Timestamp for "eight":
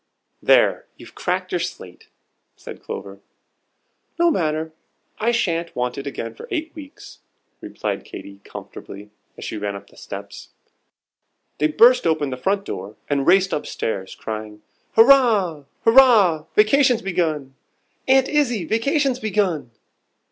6.49-6.73